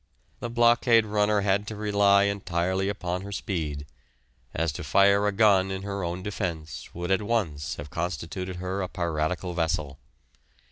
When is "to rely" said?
1.67-2.23